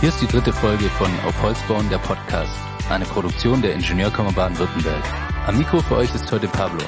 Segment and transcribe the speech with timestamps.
[0.00, 2.56] Hier ist die dritte Folge von Auf Holz bauen, der Podcast,
[2.88, 5.02] eine Produktion der Ingenieurkammer Baden-Württemberg.
[5.48, 6.86] Am Mikro für euch ist heute Pablo.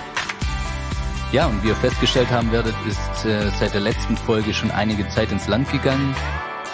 [1.33, 5.08] Ja, und wie ihr festgestellt haben werdet, ist äh, seit der letzten Folge schon einige
[5.08, 6.15] Zeit ins Land gegangen.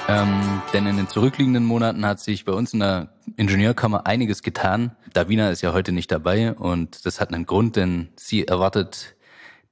[0.09, 3.09] Ähm, denn in den zurückliegenden Monaten hat sich bei uns in der
[3.39, 4.95] Ingenieurkammer einiges getan.
[5.15, 9.17] Davina ist ja heute nicht dabei und das hat einen Grund, denn sie erwartet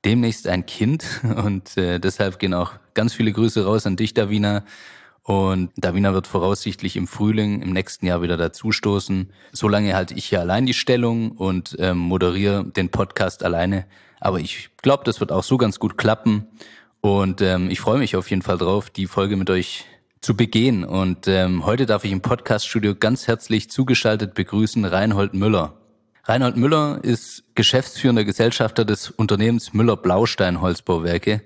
[0.06, 1.04] demnächst ein Kind
[1.44, 4.64] und äh, deshalb gehen auch ganz viele Grüße raus an dich, Davina.
[5.24, 9.32] Und Davina wird voraussichtlich im Frühling im nächsten Jahr wieder dazustoßen.
[9.52, 13.86] Solange halte ich hier allein die Stellung und ähm, moderiere den Podcast alleine.
[14.20, 16.46] Aber ich glaube, das wird auch so ganz gut klappen.
[17.00, 19.86] Und ähm, ich freue mich auf jeden Fall drauf, die Folge mit euch
[20.20, 20.84] zu begehen.
[20.84, 25.74] Und ähm, heute darf ich im Podcaststudio ganz herzlich zugeschaltet begrüßen Reinhold Müller.
[26.24, 31.42] Reinhold Müller ist geschäftsführender Gesellschafter des Unternehmens Müller Blaustein Holzbauwerke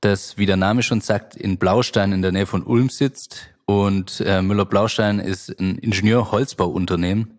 [0.00, 3.48] das, wie der Name schon sagt, in Blaustein in der Nähe von Ulm sitzt.
[3.66, 7.38] Und äh, Müller-Blaustein ist ein Ingenieur-Holzbauunternehmen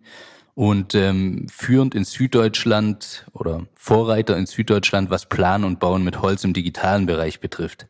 [0.54, 6.44] und ähm, führend in Süddeutschland oder Vorreiter in Süddeutschland, was Plan und Bauen mit Holz
[6.44, 7.86] im digitalen Bereich betrifft.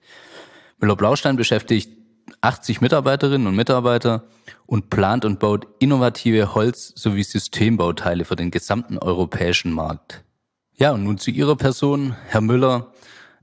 [0.81, 1.91] Müller-Blaustein beschäftigt
[2.41, 4.25] 80 Mitarbeiterinnen und Mitarbeiter
[4.67, 10.25] und plant und baut innovative Holz- sowie Systembauteile für den gesamten europäischen Markt.
[10.75, 12.93] Ja, und nun zu Ihrer Person, Herr Müller.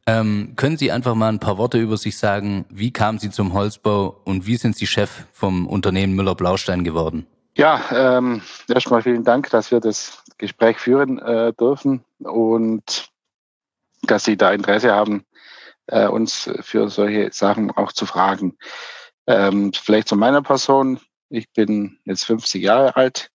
[0.06, 2.66] Ähm, können Sie einfach mal ein paar Worte über sich sagen?
[2.70, 7.28] Wie kamen Sie zum Holzbau und wie sind Sie Chef vom Unternehmen Müller-Blaustein geworden?
[7.58, 13.10] Ja, ähm, erstmal vielen Dank, dass wir das Gespräch führen äh, dürfen und
[14.04, 15.26] dass Sie da Interesse haben,
[15.88, 18.58] äh, uns für solche Sachen auch zu fragen.
[19.28, 21.00] Ähm, vielleicht zu meiner Person.
[21.30, 23.30] Ich bin jetzt 50 Jahre alt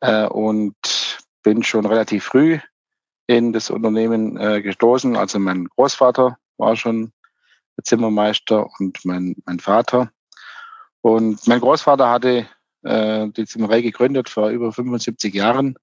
[0.00, 0.76] äh, und
[1.42, 2.60] bin schon relativ früh
[3.30, 5.14] in das Unternehmen äh, gestoßen.
[5.14, 7.12] Also mein Großvater war schon
[7.80, 10.10] Zimmermeister und mein, mein Vater.
[11.00, 12.48] Und mein Großvater hatte
[12.82, 15.76] äh, die Zimmerei gegründet vor über 75 Jahren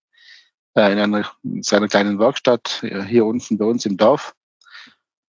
[0.76, 1.32] äh, in einer
[1.62, 4.36] seiner kleinen Werkstatt äh, hier unten bei uns im Dorf.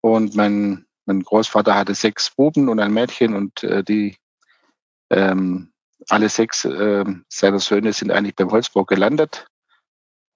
[0.01, 4.17] Und mein, mein Großvater hatte sechs Buben und ein Mädchen und äh, die
[5.11, 5.71] ähm,
[6.09, 9.45] alle sechs äh, seiner Söhne sind eigentlich beim Holzbau gelandet.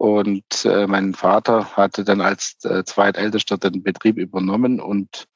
[0.01, 4.79] Und äh, mein Vater hatte dann als äh, zweitältester den Betrieb übernommen.
[4.79, 5.27] Und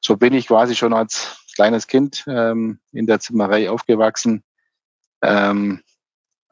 [0.00, 4.42] so bin ich quasi schon als kleines Kind ähm, in der Zimmerei aufgewachsen.
[5.22, 5.82] Ähm,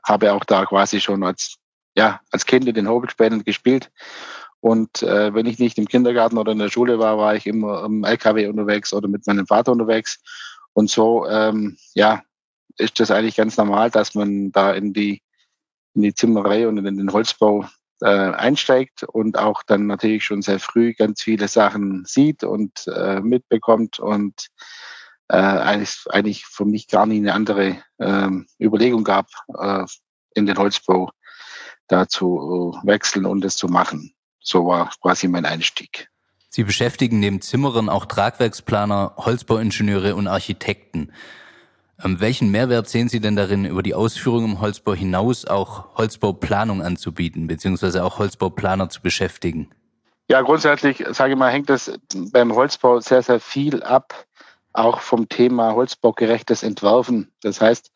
[0.04, 1.56] habe auch da quasi schon als,
[1.96, 3.90] ja, als Kind in den Hobelspänen gespielt.
[4.60, 7.84] Und äh, wenn ich nicht im Kindergarten oder in der Schule war, war ich immer
[7.84, 10.20] im LKW unterwegs oder mit meinem Vater unterwegs.
[10.74, 12.22] Und so, ähm, ja,
[12.76, 15.22] ist das eigentlich ganz normal, dass man da in die
[15.98, 17.66] in die Zimmerei und in den Holzbau
[18.00, 23.20] äh, einsteigt und auch dann natürlich schon sehr früh ganz viele Sachen sieht und äh,
[23.20, 24.46] mitbekommt und
[25.28, 29.26] äh, eigentlich, für mich gar nie eine andere äh, Überlegung gab,
[29.58, 29.84] äh,
[30.34, 31.10] in den Holzbau
[31.88, 34.14] da zu äh, wechseln und es zu machen.
[34.38, 36.08] So war quasi mein Einstieg.
[36.48, 41.12] Sie beschäftigen neben Zimmerern auch Tragwerksplaner, Holzbauingenieure und Architekten.
[42.04, 46.82] Ähm, welchen Mehrwert sehen Sie denn darin, über die Ausführung im Holzbau hinaus auch Holzbauplanung
[46.82, 49.70] anzubieten, beziehungsweise auch Holzbauplaner zu beschäftigen?
[50.30, 51.90] Ja, grundsätzlich, sage ich mal, hängt das
[52.32, 54.26] beim Holzbau sehr, sehr viel ab,
[54.74, 57.32] auch vom Thema holzbaugerechtes Entwerfen.
[57.40, 57.90] Das heißt,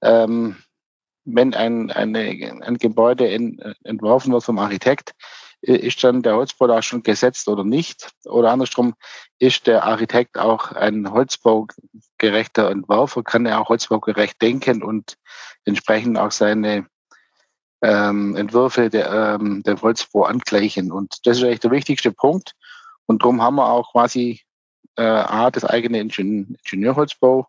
[0.00, 0.56] ähm,
[1.24, 5.14] wenn ein, eine, ein Gebäude in, entworfen wird vom Architekt,
[5.62, 8.10] ist dann der Holzbau da schon gesetzt oder nicht?
[8.24, 8.94] Oder andersrum,
[9.44, 13.22] ist der Architekt auch ein holzbaugerechter Entwerfer?
[13.22, 15.16] Kann er auch holzbaugerecht denken und
[15.64, 16.86] entsprechend auch seine
[17.82, 20.90] ähm, Entwürfe der, ähm, der Holzbau angleichen?
[20.90, 22.52] Und das ist eigentlich der wichtigste Punkt.
[23.06, 24.40] Und darum haben wir auch quasi
[24.96, 27.46] äh, A, das eigene Ingenieurholzbau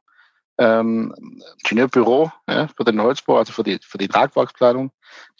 [0.57, 1.13] ähm,
[1.63, 4.91] Ingenieurbüro ja, für den Holzbau, also für die, für die Tragwerksplanung,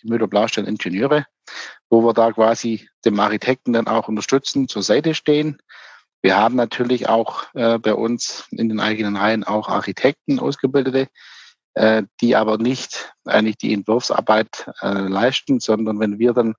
[0.02, 1.26] die Müller-Blaustellen Ingenieure,
[1.90, 5.62] wo wir da quasi dem Architekten dann auch unterstützen, zur Seite stehen.
[6.26, 11.08] Wir haben natürlich auch äh, bei uns in den eigenen Reihen auch Architekten, Ausgebildete,
[11.76, 16.56] äh, die aber nicht eigentlich die Entwurfsarbeit äh, leisten, sondern wenn wir dann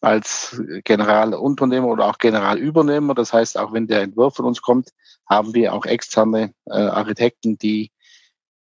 [0.00, 3.16] als Generalunternehmer oder auch Generalübernehmer.
[3.16, 4.90] Das heißt, auch wenn der Entwurf von uns kommt,
[5.28, 7.90] haben wir auch externe äh, Architekten, die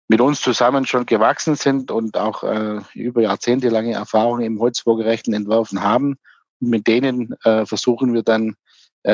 [0.09, 5.33] mit uns zusammen schon gewachsen sind und auch äh, über Jahrzehnte lange Erfahrung im holzbaugerechten
[5.33, 6.19] Entwerfen haben.
[6.61, 8.57] Und mit denen äh, versuchen wir dann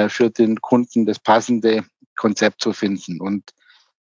[0.08, 1.84] für den Kunden das passende
[2.16, 3.20] Konzept zu finden.
[3.20, 3.50] Und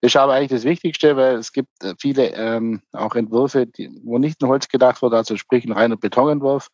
[0.00, 3.90] das ist aber eigentlich das Wichtigste, weil es gibt äh, viele ähm, auch Entwürfe, die,
[4.04, 6.68] wo nicht in Holz gedacht wird, also sprich ein reiner Betonentwurf,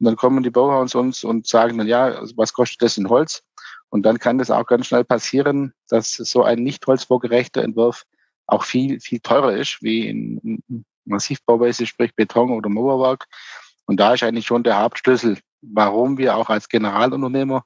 [0.00, 3.08] und dann kommen die Bauherren zu uns und sagen dann, ja, was kostet das in
[3.08, 3.42] Holz?
[3.88, 8.04] Und dann kann das auch ganz schnell passieren, dass so ein nicht holzbaugerechter Entwurf
[8.46, 10.62] auch viel, viel teurer ist, wie in
[11.04, 13.26] Massivbauweise, sprich Beton oder Mauerwerk.
[13.86, 17.64] Und da ist eigentlich schon der Hauptschlüssel, warum wir auch als Generalunternehmer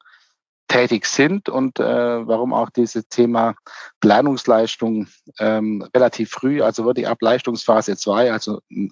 [0.72, 3.54] tätig sind und äh, warum auch dieses Thema
[4.00, 5.06] Planungsleistung
[5.38, 8.88] ähm, relativ früh, also wirklich ab Leistungsphase 2, also äh,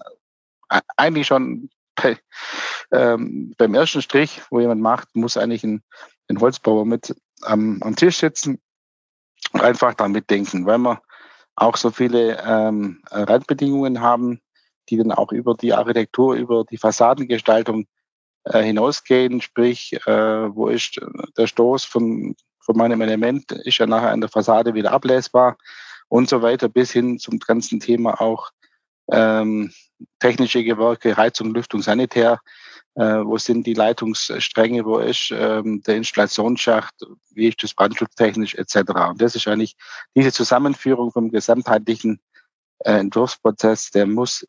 [0.95, 2.19] eigentlich schon bei,
[2.91, 5.81] ähm, beim ersten Strich, wo jemand macht, muss eigentlich ein,
[6.29, 8.61] ein Holzbauer mit am, am Tisch sitzen
[9.51, 11.01] und einfach damit denken, weil wir
[11.55, 14.39] auch so viele ähm, Randbedingungen haben,
[14.89, 17.87] die dann auch über die Architektur, über die Fassadengestaltung
[18.49, 20.99] hinausgehen, sprich, äh, wo ist
[21.37, 25.57] der Stoß von, von meinem Element, ist ja nachher an der Fassade wieder ablesbar?
[26.07, 28.51] Und so weiter, bis hin zum ganzen Thema auch
[29.11, 29.71] ähm,
[30.19, 32.39] technische Gewerke, Heizung, Lüftung, Sanitär,
[32.95, 36.93] äh, wo sind die Leitungsstränge, wo ist ähm, der Installationsschacht,
[37.31, 38.75] wie ist das brandschutztechnisch etc.
[39.09, 39.75] Und das ist eigentlich
[40.15, 42.19] diese Zusammenführung vom gesamtheitlichen
[42.79, 44.45] äh, Entwurfsprozess, der muss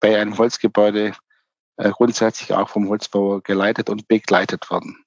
[0.00, 1.12] bei einem Holzgebäude äh,
[1.76, 5.04] grundsätzlich auch vom Holzbauer geleitet und begleitet werden.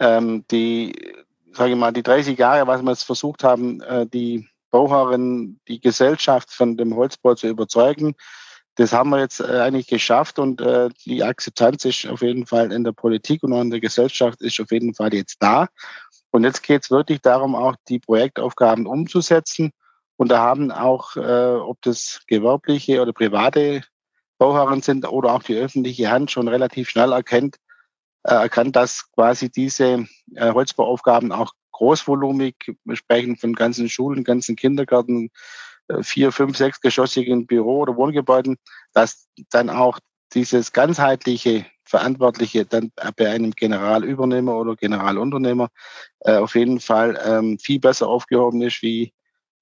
[0.00, 1.14] Ähm, die,
[1.52, 5.80] sage ich mal, die 30 Jahre, was wir jetzt versucht haben, äh, die Bauherren, die
[5.80, 8.16] Gesellschaft von dem Holzbau zu überzeugen,
[8.76, 12.72] das haben wir jetzt äh, eigentlich geschafft und äh, die Akzeptanz ist auf jeden Fall
[12.72, 15.68] in der Politik und auch in der Gesellschaft ist auf jeden Fall jetzt da.
[16.30, 19.72] Und jetzt geht es wirklich darum, auch die Projektaufgaben umzusetzen.
[20.16, 23.82] Und da haben auch, äh, ob das gewerbliche oder private
[24.42, 27.58] Bauherren sind oder auch die öffentliche Hand schon relativ schnell erkennt,
[28.24, 34.56] äh, erkannt, dass quasi diese äh, Holzbauaufgaben auch großvolumig, wir sprechen von ganzen Schulen, ganzen
[34.56, 35.30] Kindergärten,
[35.86, 38.56] äh, vier, fünf, sechsgeschossigen Büro- oder Wohngebäuden,
[38.92, 40.00] dass dann auch
[40.34, 45.68] dieses ganzheitliche Verantwortliche dann bei einem Generalübernehmer oder Generalunternehmer
[46.20, 49.12] äh, auf jeden Fall ähm, viel besser aufgehoben ist, wie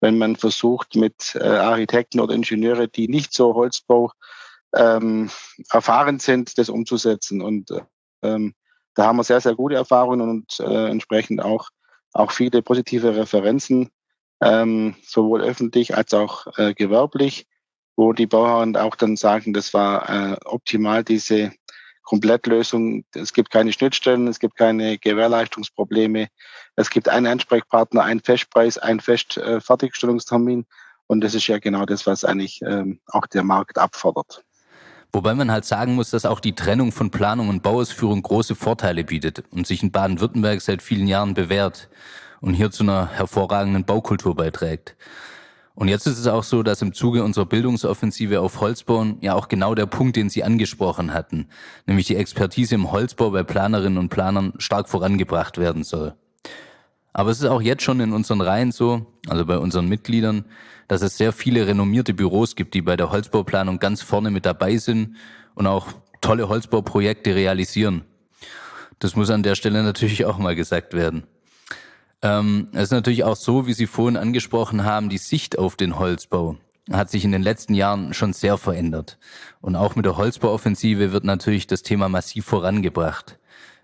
[0.00, 4.12] wenn man versucht, mit äh, Architekten oder Ingenieure, die nicht so Holzbau
[4.74, 5.30] ähm,
[5.70, 7.42] erfahren sind, das umzusetzen.
[7.42, 7.70] Und
[8.22, 8.54] ähm,
[8.94, 11.68] da haben wir sehr, sehr gute Erfahrungen und äh, entsprechend auch,
[12.12, 13.90] auch viele positive Referenzen,
[14.42, 17.46] ähm, sowohl öffentlich als auch äh, gewerblich,
[17.96, 21.52] wo die Bauherren auch dann sagen, das war äh, optimal, diese
[22.02, 23.04] Komplettlösung.
[23.14, 26.28] Es gibt keine Schnittstellen, es gibt keine Gewährleistungsprobleme.
[26.74, 30.62] Es gibt einen Ansprechpartner, einen Festpreis, einen Festfertigstellungstermin.
[30.62, 30.64] Äh,
[31.06, 34.44] und das ist ja genau das, was eigentlich ähm, auch der Markt abfordert.
[35.12, 39.02] Wobei man halt sagen muss, dass auch die Trennung von Planung und Bauausführung große Vorteile
[39.04, 41.88] bietet und sich in Baden-Württemberg seit vielen Jahren bewährt
[42.40, 44.96] und hier zu einer hervorragenden Baukultur beiträgt.
[45.74, 49.48] Und jetzt ist es auch so, dass im Zuge unserer Bildungsoffensive auf Holzbauen ja auch
[49.48, 51.48] genau der Punkt, den Sie angesprochen hatten,
[51.86, 56.14] nämlich die Expertise im Holzbau bei Planerinnen und Planern stark vorangebracht werden soll.
[57.12, 60.44] Aber es ist auch jetzt schon in unseren Reihen so, also bei unseren Mitgliedern,
[60.90, 64.76] dass es sehr viele renommierte Büros gibt, die bei der Holzbauplanung ganz vorne mit dabei
[64.76, 65.14] sind
[65.54, 65.86] und auch
[66.20, 68.02] tolle Holzbauprojekte realisieren.
[68.98, 71.22] Das muss an der Stelle natürlich auch mal gesagt werden.
[72.22, 75.96] Ähm, es ist natürlich auch so, wie Sie vorhin angesprochen haben, die Sicht auf den
[75.96, 76.56] Holzbau
[76.90, 79.16] hat sich in den letzten Jahren schon sehr verändert.
[79.60, 83.38] Und auch mit der Holzbauoffensive wird natürlich das Thema massiv vorangebracht.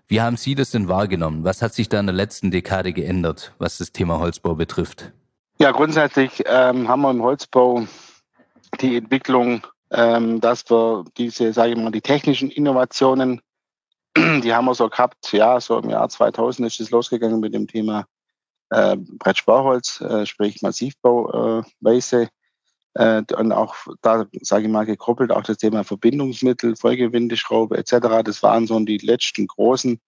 [0.09, 1.45] Wie haben Sie das denn wahrgenommen?
[1.45, 5.13] Was hat sich da in der letzten Dekade geändert, was das Thema Holzbau betrifft?
[5.59, 7.87] Ja, grundsätzlich ähm, haben wir im Holzbau
[8.79, 13.41] die Entwicklung, ähm, dass wir diese, sage ich mal, die technischen Innovationen,
[14.15, 17.67] die haben wir so gehabt, ja, so im Jahr 2000 ist es losgegangen mit dem
[17.67, 18.05] Thema
[18.69, 22.29] äh, Brettsparholz, äh, sprich Massivbauweise.
[22.93, 28.21] Äh, und auch da, sage ich mal, gekoppelt auch das Thema Verbindungsmittel, Vollgewindeschraube etc.
[28.23, 29.99] Das waren so die letzten großen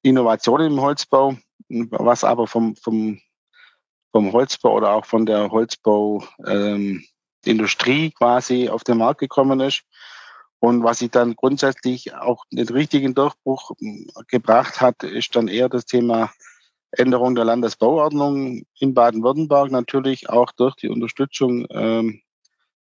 [0.00, 1.36] Innovationen im Holzbau,
[1.68, 3.20] was aber vom, vom
[4.12, 9.82] vom Holzbau oder auch von der Holzbauindustrie ähm, quasi auf den Markt gekommen ist.
[10.60, 15.68] Und was sich dann grundsätzlich auch den richtigen Durchbruch hm, gebracht hat, ist dann eher
[15.68, 16.30] das Thema
[16.90, 22.22] Änderung der Landesbauordnung in Baden-Württemberg, natürlich auch durch die Unterstützung ähm,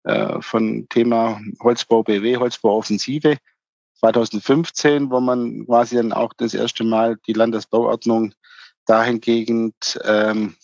[0.03, 3.37] äh, von Thema Holzbau BW, Holzbauoffensive
[3.99, 8.33] 2015, wo man quasi dann auch das erste Mal die Landesbauordnung
[8.85, 10.55] dahingehend ähm,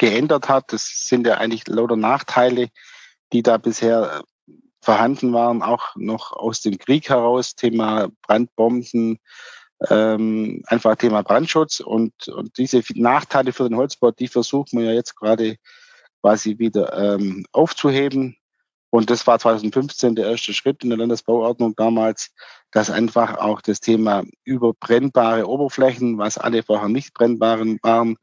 [0.00, 0.72] geändert hat.
[0.72, 2.70] Das sind ja eigentlich lauter Nachteile,
[3.32, 4.24] die da bisher
[4.80, 9.18] vorhanden waren, auch noch aus dem Krieg heraus, Thema Brandbomben,
[9.90, 14.92] ähm, einfach Thema Brandschutz und, und diese Nachteile für den Holzbau, die versuchen wir ja
[14.92, 15.56] jetzt gerade
[16.22, 18.36] quasi wieder ähm, aufzuheben.
[18.88, 22.32] Und das war 2015 der erste Schritt in der Landesbauordnung damals,
[22.72, 28.16] dass einfach auch das Thema überbrennbare Oberflächen, was alle vorher nicht brennbaren waren,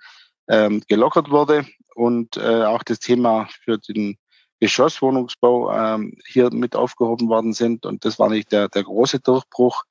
[0.48, 4.18] ähm, gelockert wurde und äh, auch das Thema für den
[4.60, 7.86] Geschosswohnungsbau ähm, hier mit aufgehoben worden sind.
[7.86, 9.84] Und das war nicht der, der große Durchbruch.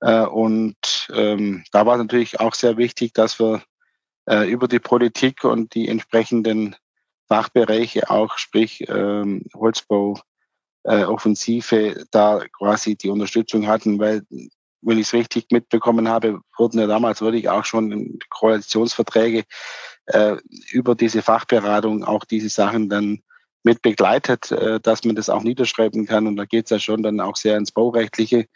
[0.00, 3.62] Äh, und ähm, da war natürlich auch sehr wichtig, dass wir
[4.26, 6.76] äh, über die Politik und die entsprechenden
[7.28, 10.20] Fachbereiche auch, sprich ähm, Holzbau,
[10.84, 14.22] äh, Offensive, da quasi die Unterstützung hatten, weil
[14.86, 19.44] wenn ich es richtig mitbekommen habe, wurden ja damals wirklich auch schon Koalitionsverträge
[20.06, 20.36] äh,
[20.70, 23.20] über diese Fachberatung auch diese Sachen dann
[23.64, 26.28] mit begleitet, äh, dass man das auch niederschreiben kann.
[26.28, 28.46] Und da geht es ja schon dann auch sehr ins Baurechtliche.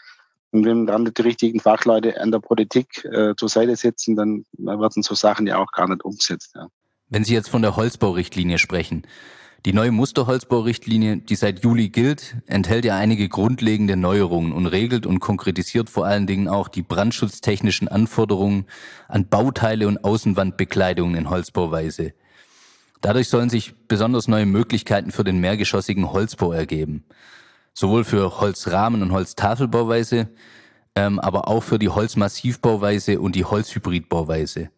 [0.52, 5.02] Und wenn dann die richtigen Fachleute an der Politik äh, zur Seite sitzen, dann werden
[5.02, 6.52] so Sachen ja auch gar nicht umgesetzt.
[6.54, 6.68] Ja.
[7.08, 9.04] Wenn Sie jetzt von der Holzbaurichtlinie sprechen,
[9.66, 15.20] die neue Musterholzbaurichtlinie, die seit Juli gilt, enthält ja einige grundlegende Neuerungen und regelt und
[15.20, 18.64] konkretisiert vor allen Dingen auch die brandschutztechnischen Anforderungen
[19.06, 22.14] an Bauteile und Außenwandbekleidungen in Holzbauweise.
[23.02, 27.04] Dadurch sollen sich besonders neue Möglichkeiten für den mehrgeschossigen Holzbau ergeben.
[27.74, 30.28] Sowohl für Holzrahmen- und Holztafelbauweise,
[30.94, 34.70] ähm, aber auch für die Holzmassivbauweise und die Holzhybridbauweise.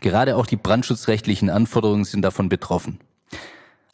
[0.00, 2.98] Gerade auch die brandschutzrechtlichen Anforderungen sind davon betroffen.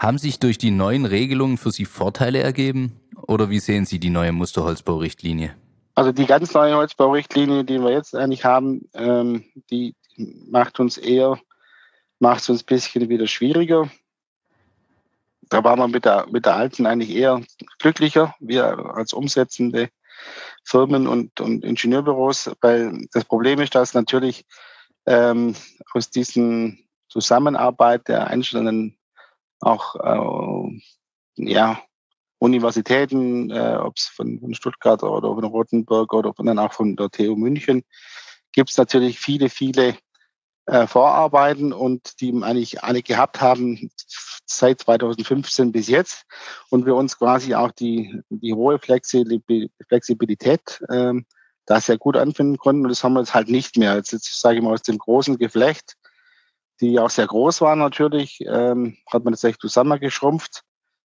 [0.03, 3.01] Haben sich durch die neuen Regelungen für Sie Vorteile ergeben?
[3.29, 5.55] Oder wie sehen Sie die neue Musterholzbaurichtlinie?
[5.95, 11.39] Also die ganz neue Holzbaurichtlinie, die wir jetzt eigentlich haben, ähm, die macht uns eher,
[12.19, 13.89] macht es uns ein bisschen wieder schwieriger.
[15.43, 17.41] Da waren wir mit der, mit der alten eigentlich eher
[17.79, 19.89] glücklicher, wir als umsetzende
[20.65, 24.47] Firmen und, und Ingenieurbüros, weil das Problem ist, dass natürlich
[25.07, 25.55] ähm,
[25.93, 28.99] aus diesen Zusammenarbeit der einzelnen
[29.63, 30.81] auch äh,
[31.37, 31.81] ja,
[32.39, 36.97] Universitäten, äh, ob es von, von Stuttgart oder von Rotenburg oder von, dann auch von
[36.97, 37.85] der TU München,
[38.53, 39.97] gibt es natürlich viele, viele
[40.67, 43.91] äh, Vorarbeiten und die eigentlich alle gehabt haben
[44.45, 46.25] seit 2015 bis jetzt
[46.71, 51.13] und wir uns quasi auch die, die hohe Flexibilität äh,
[51.67, 53.95] da sehr gut anfinden konnten und das haben wir jetzt halt nicht mehr.
[53.95, 55.97] Jetzt, jetzt sage ich mal aus dem großen Geflecht
[56.83, 60.65] die auch sehr groß waren natürlich, ähm, hat man echt zusammengeschrumpft,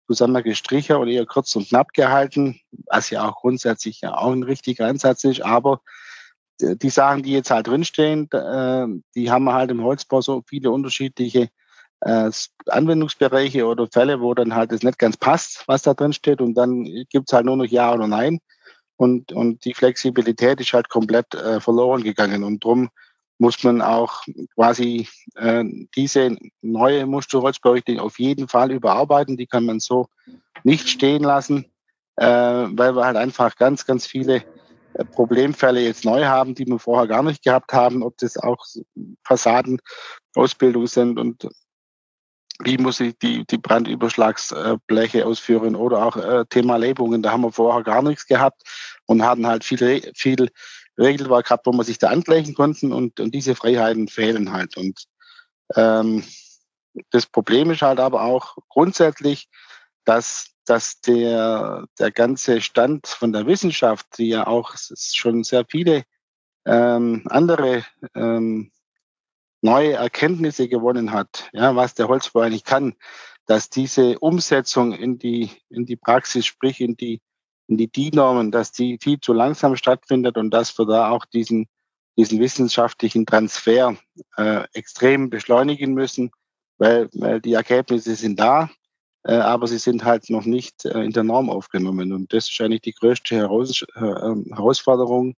[0.08, 2.60] zusammengestrichen und eher kurz und knapp gehalten,
[2.92, 5.42] was ja auch grundsätzlich ja auch ein richtiger Ansatz ist.
[5.42, 5.82] Aber
[6.62, 11.50] die Sachen, die jetzt halt drinstehen, äh, die haben halt im Holzbau so viele unterschiedliche
[12.02, 12.30] äh,
[12.68, 16.42] Anwendungsbereiche oder Fälle, wo dann halt es nicht ganz passt, was da drin steht.
[16.42, 18.40] Und dann gibt's halt nur noch Ja oder Nein.
[18.98, 22.44] Und, und die Flexibilität ist halt komplett äh, verloren gegangen.
[22.44, 22.90] Und drum
[23.42, 24.22] muss man auch
[24.54, 25.64] quasi äh,
[25.96, 29.36] diese neue Musterholzberichte auf jeden Fall überarbeiten.
[29.36, 30.10] Die kann man so
[30.64, 31.66] nicht stehen lassen,
[32.18, 34.44] äh, weil wir halt einfach ganz, ganz viele
[34.94, 38.64] äh, Problemfälle jetzt neu haben, die wir vorher gar nicht gehabt haben, ob das auch
[39.26, 41.50] Fassadenausbildung sind und
[42.64, 47.24] wie muss ich die, die Brandüberschlagsbleche ausführen oder auch äh, Thema Lähmungen.
[47.24, 48.62] Da haben wir vorher gar nichts gehabt
[49.08, 50.50] und hatten halt viel, viel
[51.02, 54.78] Regelwerk gehabt, wo man sich da angleichen konnten und, und diese Freiheiten fehlen halt.
[54.78, 55.06] Und
[55.76, 56.24] ähm,
[57.10, 59.50] das Problem ist halt aber auch grundsätzlich,
[60.06, 66.04] dass, dass der, der ganze Stand von der Wissenschaft, die ja auch schon sehr viele
[66.66, 67.84] ähm, andere
[68.16, 68.72] ähm,
[69.62, 72.96] neue Erkenntnisse gewonnen hat, ja, was der Holzbau eigentlich kann,
[73.46, 77.22] dass diese Umsetzung in die, in die Praxis, sprich in die
[77.78, 81.68] die DIN-Normen, dass die viel zu langsam stattfindet und dass wir da auch diesen,
[82.18, 83.96] diesen wissenschaftlichen Transfer
[84.38, 86.32] äh, extrem beschleunigen müssen,
[86.78, 88.70] weil, weil die Ergebnisse sind da,
[89.24, 92.12] äh, aber sie sind halt noch nicht äh, in der Norm aufgenommen.
[92.12, 95.36] Und das ist eigentlich die größte Heraus äh, ähm, Herausforderung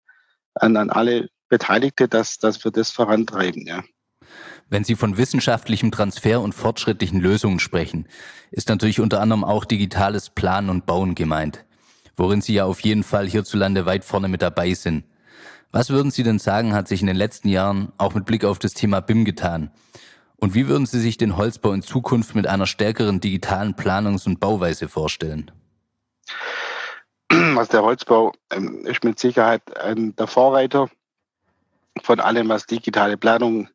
[0.55, 3.67] an, an alle Beteiligte, dass, dass wir das vorantreiben.
[3.67, 3.83] Ja.
[4.71, 8.09] Wenn Sie von wissenschaftlichem Transfer und fortschrittlichen Lösungen sprechen,
[8.51, 11.67] ist natürlich unter anderem auch digitales Planen und Bauen gemeint
[12.17, 15.05] worin Sie ja auf jeden Fall hierzulande weit vorne mit dabei sind.
[15.71, 18.59] Was würden Sie denn sagen, hat sich in den letzten Jahren auch mit Blick auf
[18.59, 19.71] das Thema BIM getan?
[20.37, 24.41] Und wie würden Sie sich den Holzbau in Zukunft mit einer stärkeren digitalen Planungs- und
[24.41, 25.51] Bauweise vorstellen?
[27.29, 30.91] Also der Holzbau ähm, ist mit Sicherheit der Vorreiter
[32.03, 33.69] von allem, was digitale Planung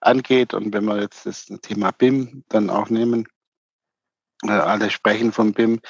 [0.00, 0.52] angeht.
[0.52, 3.26] Und wenn wir jetzt das Thema BIM dann auch nehmen,
[4.42, 5.80] äh, alle sprechen von BIM,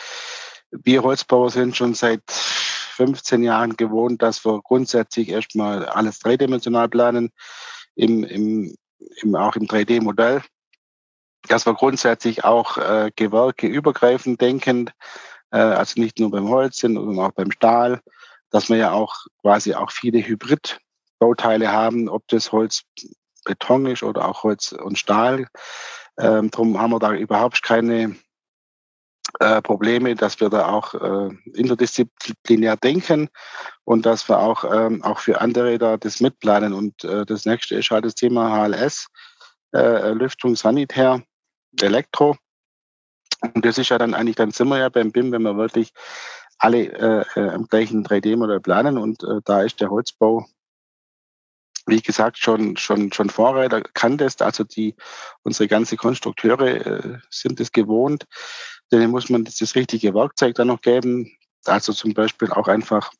[0.70, 7.32] wir Holzbauer sind schon seit 15 Jahren gewohnt, dass wir grundsätzlich erstmal alles dreidimensional planen,
[7.94, 8.74] im, im,
[9.22, 10.42] im, auch im 3D-Modell.
[11.48, 14.90] Dass wir grundsätzlich auch äh, Gewerke übergreifend denken,
[15.50, 18.00] äh, also nicht nur beim Holz, sondern auch beim Stahl,
[18.50, 22.82] dass wir ja auch quasi auch viele Hybridbauteile haben, ob das Holz
[23.44, 25.46] Beton ist oder auch Holz und Stahl.
[26.18, 28.16] Ähm, darum haben wir da überhaupt keine
[29.40, 33.28] äh, Probleme, dass wir da auch äh, interdisziplinär denken
[33.84, 36.74] und dass wir auch, ähm, auch für andere da das mitplanen.
[36.74, 39.06] Und äh, das nächste ist halt das Thema HLS,
[39.74, 41.22] äh, Lüftung, Sanitär,
[41.80, 42.36] Elektro.
[43.54, 45.92] Und das ist ja dann eigentlich, dann sind wir ja beim BIM, wenn wir wirklich
[46.58, 50.46] alle äh, äh, im gleichen 3D-Modell planen und äh, da ist der Holzbau
[51.86, 54.40] wie gesagt, schon, schon, schon Vorreiter kann das.
[54.40, 54.94] Also die,
[55.42, 58.26] unsere ganze Konstrukteure äh, sind es gewohnt.
[58.92, 61.32] Denen muss man das, richtige Werkzeug dann noch geben.
[61.64, 63.12] Also zum Beispiel auch einfach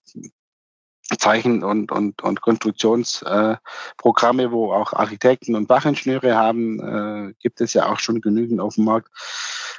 [1.18, 7.74] Zeichen- und, und, und Konstruktionsprogramme, äh, wo auch Architekten und Bachingenieure haben, äh, gibt es
[7.74, 9.08] ja auch schon genügend auf dem Markt.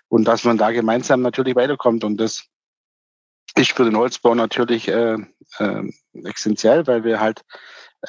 [0.10, 2.04] Und dass man da gemeinsam natürlich weiterkommt.
[2.04, 2.44] Und das
[3.56, 5.18] ist für den Holzbau natürlich äh,
[5.60, 5.92] äh,
[6.24, 7.44] essentiell, weil wir halt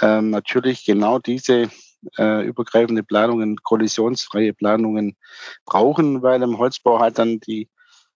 [0.01, 1.71] ähm, natürlich genau diese
[2.19, 5.17] äh, übergreifende Planungen, kollisionsfreie Planungen
[5.65, 7.69] brauchen, weil im Holzbau halt dann die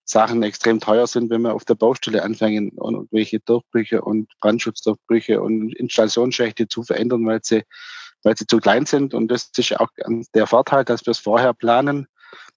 [0.04, 5.74] Sachen extrem teuer sind, wenn wir auf der Baustelle anfangen, irgendwelche Durchbrüche und Brandschutzdurchbrüche und
[5.74, 7.64] Installationsschächte zu verändern, weil sie,
[8.22, 9.14] weil sie zu klein sind.
[9.14, 9.88] Und das ist auch
[10.34, 12.06] der Vorteil, dass wir es vorher planen,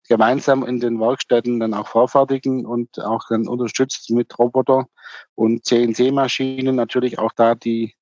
[0.07, 4.87] gemeinsam in den Werkstätten dann auch vorfertigen und auch dann unterstützt mit Roboter
[5.33, 7.95] und CNC-Maschinen natürlich auch da die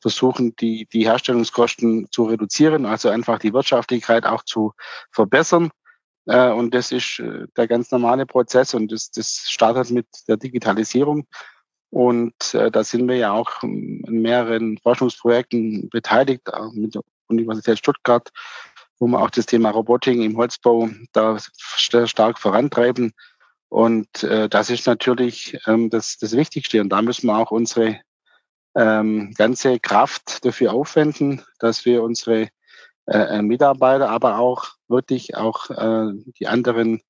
[0.00, 4.72] versuchen, die, die Herstellungskosten zu reduzieren, also einfach die Wirtschaftlichkeit auch zu
[5.10, 5.70] verbessern.
[6.26, 10.36] Äh, und das ist äh, der ganz normale Prozess und das, das startet mit der
[10.36, 11.26] Digitalisierung.
[11.90, 18.30] Und äh, da sind wir ja auch in mehreren Forschungsprojekten beteiligt, mit der Universität Stuttgart,
[18.98, 23.12] wo wir auch das Thema Robotik im Holzbau da stark vorantreiben.
[23.68, 26.80] Und äh, das ist natürlich ähm, das, das Wichtigste.
[26.80, 28.00] Und da müssen wir auch unsere
[28.74, 32.48] ähm, ganze Kraft dafür aufwenden, dass wir unsere
[33.06, 37.00] äh, äh, Mitarbeiter, aber auch wirklich auch äh, die anderen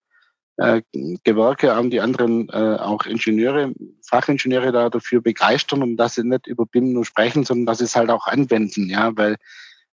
[0.56, 0.82] äh,
[1.24, 3.72] Gewerke, auch die anderen äh, auch Ingenieure,
[4.06, 7.84] Fachingenieure da dafür begeistern und dass sie nicht über BIM nur sprechen, sondern dass sie
[7.84, 9.36] es halt auch anwenden, ja, weil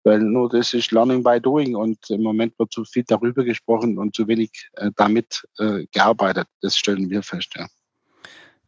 [0.07, 3.99] weil nur das ist Learning by Doing und im Moment wird zu viel darüber gesprochen
[3.99, 6.47] und zu wenig äh, damit äh, gearbeitet.
[6.61, 7.67] Das stellen wir fest, ja.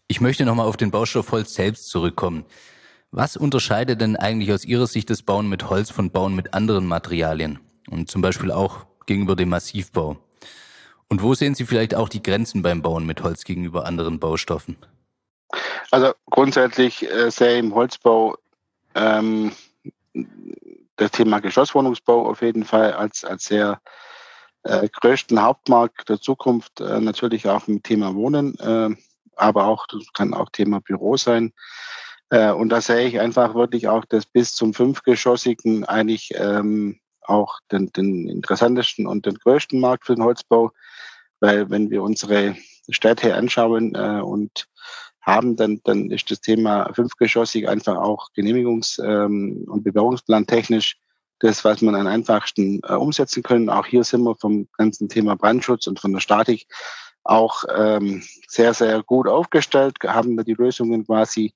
[0.08, 2.44] Ich möchte nochmal auf den Baustoff Holz selbst zurückkommen.
[3.10, 6.86] Was unterscheidet denn eigentlich aus Ihrer Sicht das Bauen mit Holz von Bauen mit anderen
[6.86, 7.58] Materialien?
[7.90, 10.18] Und zum Beispiel auch gegenüber dem Massivbau.
[11.08, 14.76] Und wo sehen Sie vielleicht auch die Grenzen beim Bauen mit Holz gegenüber anderen Baustoffen?
[15.90, 18.36] Also grundsätzlich äh, ich im Holzbau
[18.94, 19.52] ähm,
[20.96, 23.80] das Thema Geschosswohnungsbau auf jeden Fall als, als sehr
[24.64, 26.82] äh, größten Hauptmarkt der Zukunft.
[26.82, 28.94] Äh, natürlich auch im Thema Wohnen, äh,
[29.36, 31.54] aber auch das kann auch Thema Büro sein.
[32.30, 37.60] Äh, und da sehe ich einfach wirklich auch das bis zum fünfgeschossigen eigentlich ähm, auch
[37.70, 40.72] den, den interessantesten und den größten Markt für den Holzbau,
[41.40, 42.56] weil wenn wir unsere
[42.90, 44.66] Städte anschauen äh, und
[45.20, 50.96] haben, dann, dann ist das Thema fünfgeschossig einfach auch genehmigungs- ähm, und Bebauungsplan technisch
[51.40, 53.68] das, was man am einfachsten äh, umsetzen können.
[53.68, 56.66] Auch hier sind wir vom ganzen Thema Brandschutz und von der Statik
[57.24, 61.52] auch ähm, sehr, sehr gut aufgestellt, haben wir die Lösungen quasi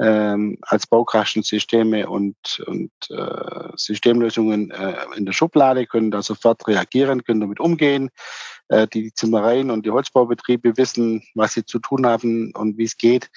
[0.00, 7.22] ähm, als Baukastensysteme und, und äh, Systemlösungen äh, in der Schublade, können da sofort reagieren,
[7.22, 8.10] können damit umgehen.
[8.68, 12.96] Äh, die Zimmereien und die Holzbaubetriebe wissen, was sie zu tun haben und wie es
[12.96, 13.30] geht.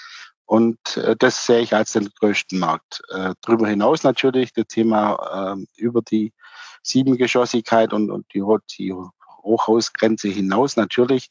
[0.46, 3.02] Und äh, das sehe ich als den größten Markt.
[3.10, 6.34] Äh, darüber hinaus natürlich das Thema äh, über die
[6.82, 8.44] Siebengeschossigkeit und, und die,
[8.80, 8.96] die
[9.44, 11.30] Hochhausgrenze hinaus natürlich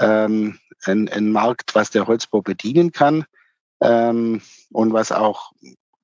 [0.00, 3.24] ähm, ein, ein Markt, was der Holzbau bedienen kann
[3.80, 5.52] ähm, und was auch,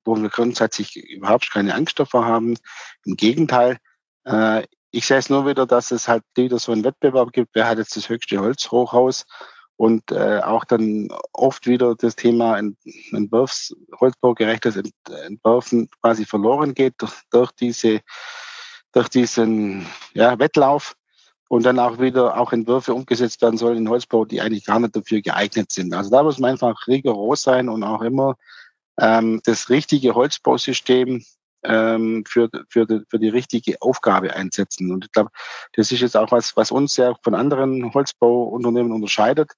[0.03, 2.57] wo wir grundsätzlich überhaupt keine Angst davor haben.
[3.05, 3.77] Im Gegenteil,
[4.25, 7.67] äh, ich sehe es nur wieder, dass es halt wieder so einen Wettbewerb gibt, wer
[7.67, 9.25] hat jetzt das höchste Holzhochhaus
[9.77, 12.57] und äh, auch dann oft wieder das Thema
[13.11, 14.81] Entwurfs, Holzbaugerechtes
[15.25, 18.01] Entwerfen quasi verloren geht durch, durch diese
[18.93, 20.95] durch diesen ja, Wettlauf
[21.47, 24.95] und dann auch wieder auch Entwürfe umgesetzt werden sollen in Holzbau, die eigentlich gar nicht
[24.95, 25.93] dafür geeignet sind.
[25.93, 28.35] Also da muss man einfach rigoros sein und auch immer
[28.99, 31.23] ähm, das richtige Holzbausystem
[31.63, 34.91] ähm, für, für, die, für die richtige Aufgabe einsetzen.
[34.91, 35.31] Und ich glaube,
[35.73, 39.51] das ist jetzt auch was, was uns sehr von anderen Holzbauunternehmen unterscheidet,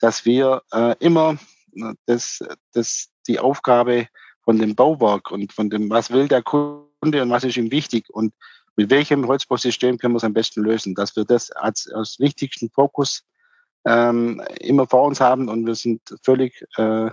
[0.00, 1.36] dass wir äh, immer
[1.74, 4.08] äh, das, das, die Aufgabe
[4.42, 8.08] von dem Bauwerk und von dem, was will der Kunde und was ist ihm wichtig
[8.10, 8.32] und
[8.76, 12.70] mit welchem Holzbausystem können wir es am besten lösen, dass wir das als, als wichtigsten
[12.70, 13.24] Fokus
[13.86, 17.10] ähm, immer vor uns haben und wir sind völlig äh,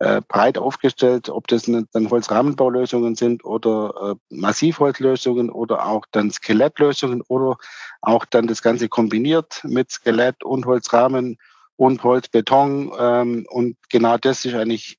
[0.00, 7.20] äh, breit aufgestellt, ob das dann Holzrahmenbaulösungen sind oder äh, Massivholzlösungen oder auch dann Skelettlösungen
[7.22, 7.58] oder
[8.00, 11.36] auch dann das Ganze kombiniert mit Skelett und Holzrahmen
[11.74, 12.92] und Holzbeton.
[12.96, 14.98] Ähm, und genau das ist eigentlich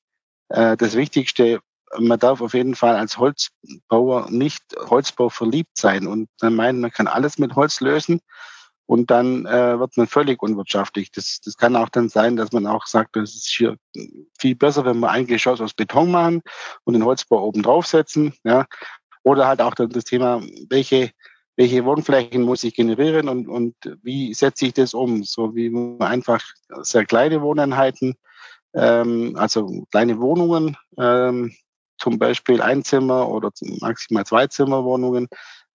[0.50, 1.62] äh, das Wichtigste.
[1.98, 6.92] Man darf auf jeden Fall als Holzbauer nicht Holzbau verliebt sein und man meint, man
[6.92, 8.22] kann alles mit Holz lösen
[8.90, 11.12] und dann äh, wird man völlig unwirtschaftlich.
[11.12, 13.78] Das, das kann auch dann sein, dass man auch sagt, das ist hier
[14.40, 16.42] viel besser, wenn wir ein Geschoss aus Beton machen
[16.86, 18.34] und den Holzbau oben draufsetzen.
[18.44, 18.66] Ja.
[19.22, 21.12] Oder halt auch dann das Thema, welche,
[21.56, 25.24] welche Wohnflächen muss ich generieren und, und wie setze ich das um?
[25.24, 26.42] So wie einfach
[26.82, 28.16] sehr kleine Wohneinheiten,
[28.74, 31.54] ähm, also kleine Wohnungen, ähm,
[32.00, 35.28] zum Beispiel Einzimmer oder maximal Zweizimmerwohnungen,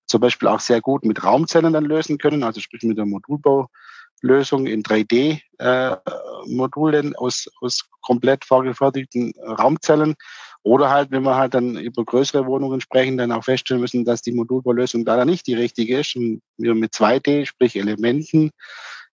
[0.06, 4.66] zum Beispiel auch sehr gut mit Raumzellen dann lösen können, also sprich mit der Modulbaulösung
[4.66, 10.16] in 3D-Modulen äh, aus, aus komplett vorgefertigten Raumzellen.
[10.62, 14.22] Oder halt, wenn wir halt dann über größere Wohnungen sprechen, dann auch feststellen müssen, dass
[14.22, 18.50] die Modulbaulösung da nicht die richtige ist und wir mit 2D, sprich Elementen,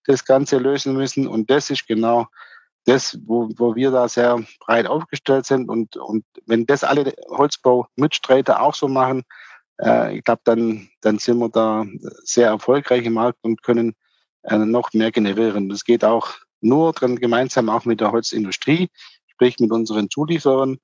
[0.06, 1.28] das Ganze lösen müssen.
[1.28, 2.28] Und das ist genau
[2.86, 5.70] das, wo, wo wir da sehr breit aufgestellt sind.
[5.70, 9.24] Und, und wenn das alle Holzbau-Mitstreiter auch so machen,
[9.82, 11.86] äh, ich glaube, dann, dann sind wir da
[12.24, 13.96] sehr erfolgreich im Markt und können
[14.44, 15.70] äh, noch mehr generieren.
[15.70, 18.90] Das geht auch nur dran gemeinsam auch mit der Holzindustrie,
[19.28, 20.78] sprich mit unseren Zulieferern,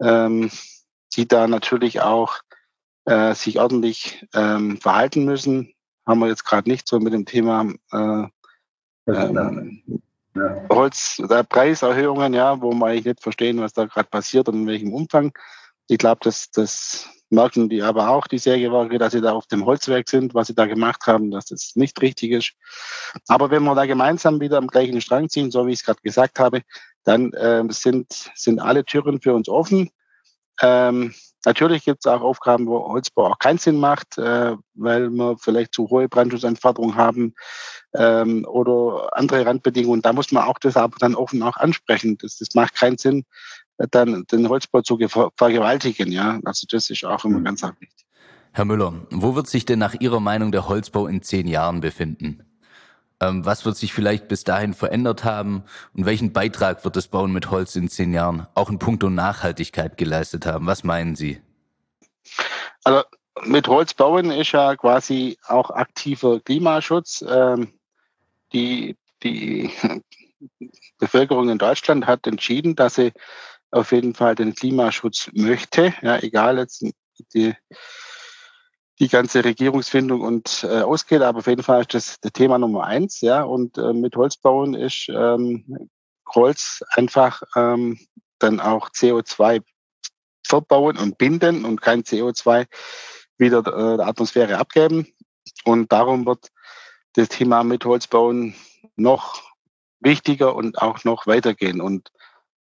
[0.00, 0.50] ähm,
[1.14, 2.38] die da natürlich auch
[3.04, 5.72] äh, sich ordentlich ähm, verhalten müssen.
[6.06, 8.26] Haben wir jetzt gerade nicht so mit dem Thema äh,
[9.06, 9.82] ähm,
[10.34, 10.66] ja.
[10.70, 14.66] Holz, der Preiserhöhungen, ja, wo wir eigentlich nicht verstehen, was da gerade passiert und in
[14.66, 15.32] welchem Umfang.
[15.88, 19.64] Ich glaube, dass das merken die aber auch, die Sägewerke, dass sie da auf dem
[19.64, 22.52] Holzwerk sind, was sie da gemacht haben, dass das nicht richtig ist.
[23.28, 26.00] Aber wenn wir da gemeinsam wieder am gleichen Strang ziehen, so wie ich es gerade
[26.02, 26.62] gesagt habe,
[27.04, 29.90] dann äh, sind, sind alle Türen für uns offen.
[30.60, 31.14] Ähm,
[31.44, 35.74] natürlich gibt es auch Aufgaben, wo Holzbau auch keinen Sinn macht, äh, weil wir vielleicht
[35.74, 37.34] zu hohe Brandschutzanforderungen haben
[37.94, 40.02] ähm, oder andere Randbedingungen.
[40.02, 42.18] Da muss man auch das aber dann offen auch ansprechen.
[42.18, 43.24] Das, das macht keinen Sinn,
[43.90, 44.98] dann den Holzbau zu
[45.36, 46.12] vergewaltigen.
[46.12, 47.44] Ja, also das ist auch immer mhm.
[47.44, 48.06] ganz wichtig.
[48.52, 52.49] Herr Müller, wo wird sich denn nach Ihrer Meinung der Holzbau in zehn Jahren befinden?
[53.20, 57.32] Ähm, was wird sich vielleicht bis dahin verändert haben und welchen Beitrag wird das Bauen
[57.32, 60.66] mit Holz in zehn Jahren auch in puncto Nachhaltigkeit geleistet haben?
[60.66, 61.40] Was meinen Sie?
[62.84, 63.02] Also
[63.44, 67.24] mit Holz bauen ist ja quasi auch aktiver Klimaschutz.
[67.28, 67.72] Ähm,
[68.52, 69.70] die, die
[70.98, 73.12] Bevölkerung in Deutschland hat entschieden, dass sie
[73.70, 76.84] auf jeden Fall den Klimaschutz möchte, ja, egal jetzt
[77.34, 77.54] die,
[79.00, 83.20] die ganze Regierungsfindung und äh, ausgeht, aber auf jeden Fall ist das, Thema Nummer eins,
[83.22, 85.88] ja, und äh, mit Holzbauen ist ähm,
[86.32, 87.98] Holz einfach ähm,
[88.38, 89.62] dann auch CO2
[90.46, 92.66] verbauen und binden und kein CO2
[93.38, 95.06] wieder äh, der Atmosphäre abgeben.
[95.64, 96.48] Und darum wird
[97.14, 98.54] das Thema mit Holzbauen
[98.96, 99.42] noch
[100.00, 101.80] wichtiger und auch noch weitergehen.
[101.80, 102.10] Und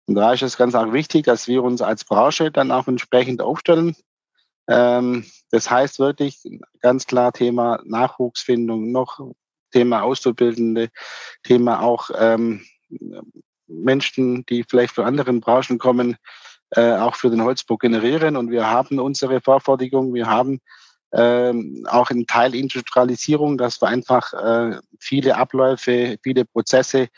[0.08, 3.42] und da ist es ganz auch wichtig, dass wir uns als Branche dann auch entsprechend
[3.42, 3.96] aufstellen.
[4.68, 6.42] Ähm, das heißt wirklich
[6.82, 9.20] ganz klar Thema Nachwuchsfindung, noch
[9.72, 10.90] Thema Auszubildende,
[11.44, 12.62] Thema auch ähm,
[13.68, 16.18] Menschen, die vielleicht von anderen Branchen kommen,
[16.72, 18.36] äh, auch für den Holzbau generieren.
[18.36, 20.60] Und wir haben unsere Vorfertigung, wir haben
[21.14, 27.10] ähm, auch in Teilindustrialisierung, dass wir einfach äh, viele Abläufe, viele Prozesse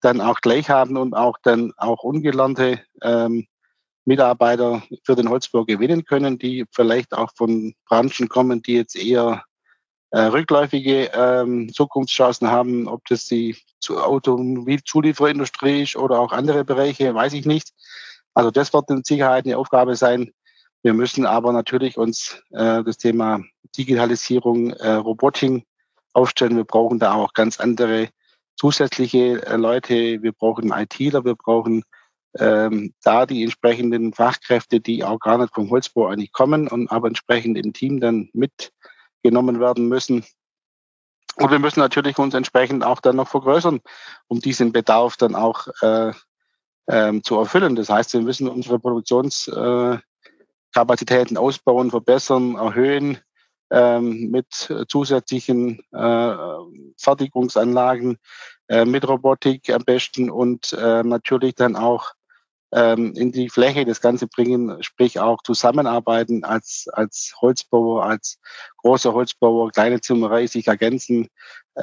[0.00, 3.46] dann auch gleich haben und auch dann auch ungelernte ähm,
[4.06, 9.44] Mitarbeiter für den Holzbau gewinnen können, die vielleicht auch von Branchen kommen, die jetzt eher
[10.10, 13.56] äh, rückläufige ähm, Zukunftschancen haben, ob das die
[13.88, 17.72] Automobilzulieferindustrie ist oder auch andere Bereiche, weiß ich nicht.
[18.32, 20.32] Also das wird mit Sicherheit eine Aufgabe sein.
[20.82, 23.40] Wir müssen aber natürlich uns äh, das Thema
[23.76, 25.64] Digitalisierung, äh, Roboting
[26.12, 26.56] aufstellen.
[26.56, 28.08] Wir brauchen da auch ganz andere
[28.56, 31.82] zusätzliche äh, Leute, wir brauchen ITler, wir brauchen
[32.38, 37.08] ähm, da die entsprechenden Fachkräfte, die auch gar nicht vom Holzbau eigentlich kommen und aber
[37.08, 40.24] entsprechend im Team dann mitgenommen werden müssen.
[41.36, 43.80] Und wir müssen natürlich uns entsprechend auch dann noch vergrößern,
[44.28, 46.12] um diesen Bedarf dann auch äh,
[46.88, 47.76] ähm, zu erfüllen.
[47.76, 53.18] Das heißt, wir müssen unsere Produktionskapazitäten ausbauen, verbessern, erhöhen
[53.70, 56.34] ähm, mit zusätzlichen äh,
[56.96, 58.18] Fertigungsanlagen,
[58.68, 62.12] äh, mit Robotik am besten und äh, natürlich dann auch
[62.72, 68.38] ähm, in die Fläche das Ganze bringen, sprich auch zusammenarbeiten als, als Holzbauer, als
[68.78, 71.28] großer Holzbauer, kleine Zimmerei sich ergänzen.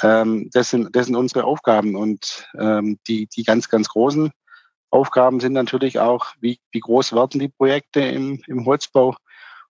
[0.01, 4.31] Ähm, das, sind, das sind unsere Aufgaben und ähm, die, die ganz, ganz großen
[4.89, 9.15] Aufgaben sind natürlich auch, wie, wie groß werden die Projekte im, im Holzbau.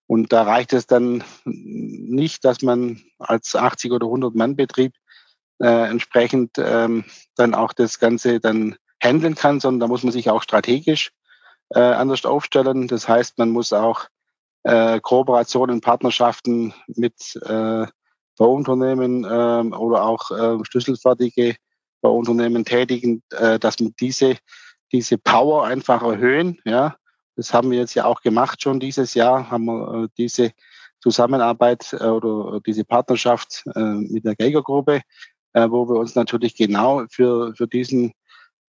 [0.08, 4.94] Und da reicht es dann nicht, dass man als 80 oder 100 Mann Betrieb
[5.60, 7.04] äh, entsprechend ähm,
[7.36, 11.12] dann auch das Ganze dann handeln kann, sondern da muss man sich auch strategisch
[11.70, 12.88] äh, anders aufstellen.
[12.88, 14.06] Das heißt, man muss auch
[14.64, 17.86] äh, Kooperationen, Partnerschaften mit äh,
[18.38, 21.56] Bauunternehmen äh, oder auch äh, schlüsselfertige
[22.00, 24.36] Bauunternehmen tätigen, äh, dass man diese,
[24.92, 26.58] diese Power einfach erhöhen.
[26.64, 26.96] Ja,
[27.36, 30.52] das haben wir jetzt ja auch gemacht schon dieses Jahr, haben wir äh, diese
[31.00, 35.02] Zusammenarbeit äh, oder diese Partnerschaft äh, mit der Geigergruppe,
[35.52, 38.12] äh, wo wir uns natürlich genau für, für diesen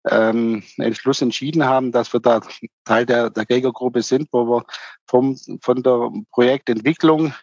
[0.09, 2.41] ähm, Entschluss entschieden haben, dass wir da
[2.85, 4.65] Teil der, der Geigergruppe sind, wo wir
[5.07, 7.35] vom, von der Projektentwicklung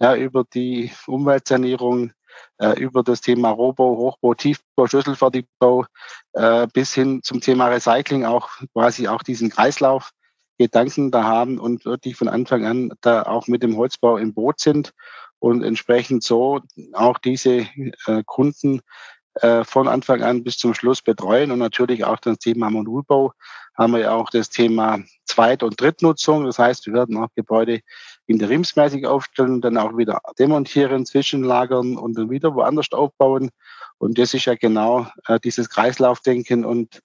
[0.00, 2.12] ja, über die Umweltsanierung,
[2.58, 5.86] äh, über das Thema Rohbau, Hochbau, Tiefbau, Schlüsselfertigbau
[6.32, 10.10] äh, bis hin zum Thema Recycling auch quasi auch diesen Kreislauf
[10.58, 14.60] Gedanken da haben und wirklich von Anfang an da auch mit dem Holzbau im Boot
[14.60, 14.92] sind
[15.38, 16.60] und entsprechend so
[16.92, 17.66] auch diese
[18.06, 18.80] äh, Kunden
[19.34, 23.32] äh, von Anfang an bis zum Schluss betreuen und natürlich auch das Thema Modulbau
[23.74, 26.44] haben wir ja auch das Thema Zweit- und Drittnutzung.
[26.44, 27.80] Das heißt, wir werden auch Gebäude
[28.26, 33.50] interimsmäßig aufstellen, dann auch wieder demontieren, zwischenlagern und dann wieder woanders aufbauen.
[33.98, 37.00] Und das ist ja genau äh, dieses Kreislaufdenken und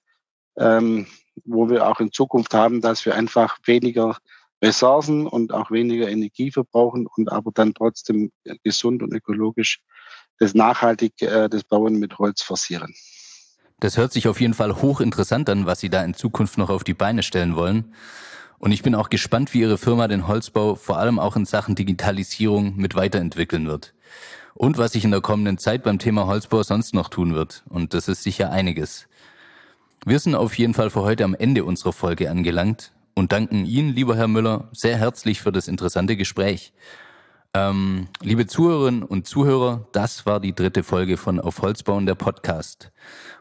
[0.58, 1.06] ähm,
[1.44, 4.18] wo wir auch in Zukunft haben, dass wir einfach weniger
[4.60, 8.32] Ressourcen und auch weniger Energie verbrauchen und aber dann trotzdem
[8.64, 9.80] gesund und ökologisch
[10.38, 12.94] das nachhaltig äh, das Bauen mit Holz forcieren.
[13.80, 16.82] Das hört sich auf jeden Fall hochinteressant an, was Sie da in Zukunft noch auf
[16.82, 17.94] die Beine stellen wollen.
[18.58, 21.76] Und ich bin auch gespannt, wie Ihre Firma den Holzbau vor allem auch in Sachen
[21.76, 23.94] Digitalisierung mit weiterentwickeln wird.
[24.54, 27.62] Und was sich in der kommenden Zeit beim Thema Holzbau sonst noch tun wird.
[27.68, 29.06] Und das ist sicher einiges.
[30.04, 33.94] Wir sind auf jeden Fall für heute am Ende unserer Folge angelangt und danken Ihnen,
[33.94, 36.72] lieber Herr Müller, sehr herzlich für das interessante Gespräch.
[37.54, 42.14] Ähm, liebe Zuhörerinnen und Zuhörer, das war die dritte Folge von Auf Holz bauen, der
[42.14, 42.92] Podcast.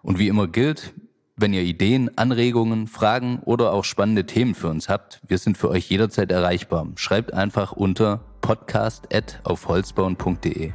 [0.02, 0.93] Und wie immer gilt,
[1.36, 5.70] wenn ihr Ideen, Anregungen, Fragen oder auch spannende Themen für uns habt, wir sind für
[5.70, 6.88] euch jederzeit erreichbar.
[6.96, 10.72] Schreibt einfach unter podcast.aufholzbauen.de.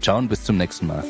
[0.00, 1.02] Ciao und bis zum nächsten Mal.